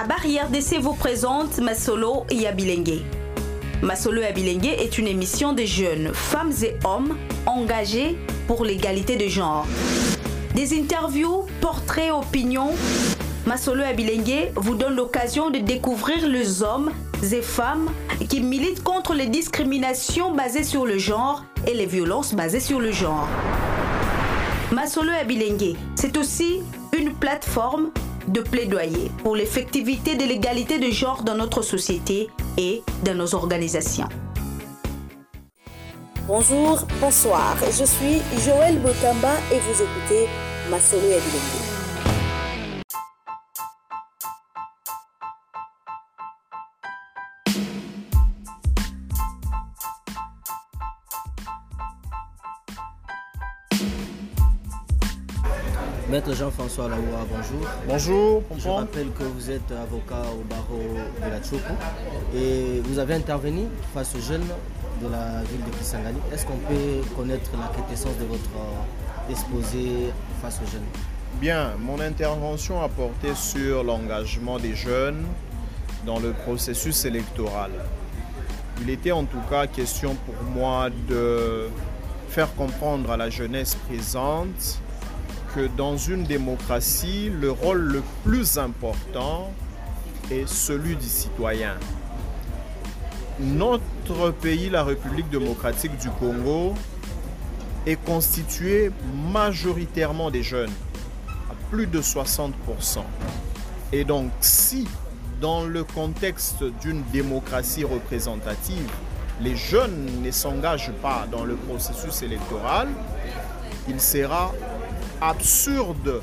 [0.00, 3.00] À Barrière d'essai vous présente Masolo Yabilengue.
[3.82, 8.16] Masolo Yabilengue est une émission de jeunes, femmes et hommes engagés
[8.46, 9.66] pour l'égalité de genre.
[10.54, 12.70] Des interviews, portraits, opinions.
[13.44, 16.92] Masolo Yabilengue vous donne l'occasion de découvrir les hommes
[17.32, 17.90] et femmes
[18.28, 22.92] qui militent contre les discriminations basées sur le genre et les violences basées sur le
[22.92, 23.26] genre.
[24.70, 26.60] Masolo Abilengue, c'est aussi
[26.96, 27.90] une plateforme
[28.26, 34.08] de plaidoyer pour l'effectivité de l'égalité de genre dans notre société et dans nos organisations.
[36.26, 40.28] Bonjour, bonsoir, je suis Joël Botamba et vous écoutez
[40.70, 41.77] Masolo Abilengue.
[56.10, 57.68] Maître Jean-François Laoua, bonjour.
[57.86, 60.80] Bonjour, Je rappelle que vous êtes avocat au barreau
[61.22, 61.74] de la Tchoko
[62.34, 64.46] et vous avez intervenu face aux jeunes
[65.02, 66.16] de la ville de Kisangani.
[66.32, 68.48] Est-ce qu'on peut connaître la quintessence de votre
[69.28, 70.10] exposé
[70.40, 70.86] face aux jeunes?
[71.42, 75.26] Bien, mon intervention a porté sur l'engagement des jeunes
[76.06, 77.70] dans le processus électoral.
[78.80, 81.68] Il était en tout cas question pour moi de
[82.30, 84.80] faire comprendre à la jeunesse présente
[85.54, 89.50] que dans une démocratie, le rôle le plus important
[90.30, 91.74] est celui du citoyen.
[93.40, 96.74] Notre pays, la République démocratique du Congo,
[97.86, 98.90] est constitué
[99.32, 100.72] majoritairement des jeunes,
[101.50, 102.52] à plus de 60%.
[103.92, 104.86] Et donc, si
[105.40, 108.90] dans le contexte d'une démocratie représentative,
[109.40, 112.88] les jeunes ne s'engagent pas dans le processus électoral,
[113.88, 114.52] il sera
[115.20, 116.20] absurde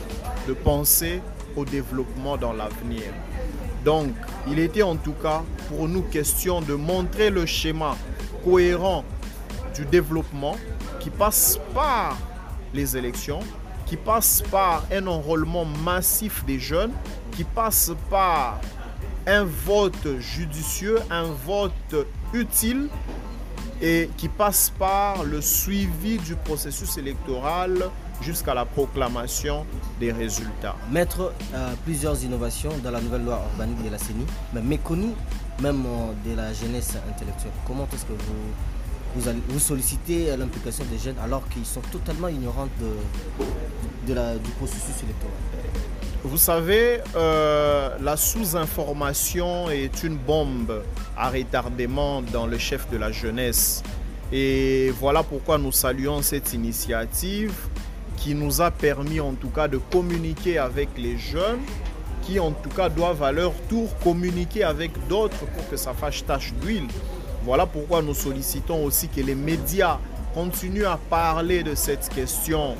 [0.48, 1.22] de penser
[1.56, 3.04] au développement dans l'avenir.
[3.84, 4.10] Donc,
[4.48, 7.96] il était en tout cas pour nous question de montrer le schéma
[8.44, 9.04] cohérent
[9.76, 10.56] du développement
[11.00, 12.18] qui passe par
[12.74, 13.40] les élections,
[13.86, 16.92] qui passe par un enrôlement massif des jeunes,
[17.31, 18.59] qui passe par
[19.28, 21.96] un vote judicieux, un vote
[22.34, 22.88] utile
[23.81, 27.90] et qui passe par le suivi du processus électoral
[28.22, 29.66] jusqu'à la proclamation
[30.00, 30.76] des résultats.
[30.92, 35.14] Mettre euh, plusieurs innovations dans la nouvelle loi organique de la CENI, mais méconnues
[35.62, 37.52] même euh, de la jeunesse intellectuelle.
[37.68, 42.28] Comment est-ce que vous, vous, allez- vous sollicitez l'implication des jeunes alors qu'ils sont totalement
[42.28, 45.36] ignorants de, de la- du processus électoral?
[46.24, 50.81] Vous savez, euh, la sous-information est une bombe
[51.16, 53.84] à retardement dans le chef de la jeunesse.
[54.31, 57.54] Et voilà pourquoi nous saluons cette initiative
[58.18, 61.62] qui nous a permis en tout cas de communiquer avec les jeunes
[62.22, 66.25] qui en tout cas doivent à leur tour communiquer avec d'autres pour que ça fasse
[66.25, 66.88] tache d'huile.
[67.44, 70.00] Voilà pourquoi nous sollicitons aussi que les médias
[70.34, 72.75] continuent à parler de cette question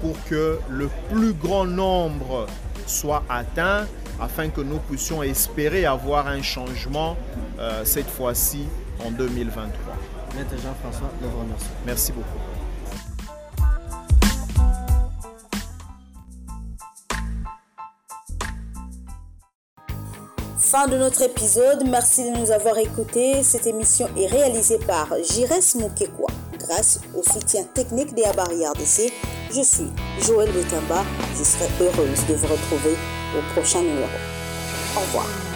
[0.00, 2.46] pour que le plus grand nombre
[2.86, 3.86] soit atteint
[4.20, 7.16] afin que nous puissions espérer avoir un changement
[7.58, 8.64] euh, cette fois-ci
[9.04, 9.70] en 2023.
[10.36, 11.70] Maître Jean-François, nous vous remercions.
[11.86, 12.57] Merci beaucoup.
[20.58, 23.44] Fin de notre épisode, merci de nous avoir écoutés.
[23.44, 29.12] Cette émission est réalisée par Jires Mukekwa grâce au soutien technique des Abari RDC.
[29.54, 31.04] Je suis Joël Betamba.
[31.38, 32.96] Je serai heureuse de vous retrouver
[33.36, 34.08] au prochain numéro.
[34.96, 35.47] Au revoir.